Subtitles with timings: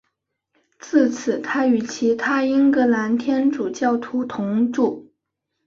[0.79, 5.13] 自此他与其他英格兰天主教徒同住。